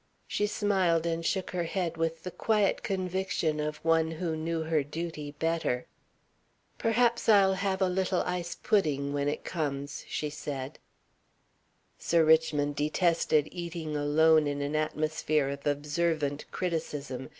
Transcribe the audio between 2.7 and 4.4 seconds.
conviction of one who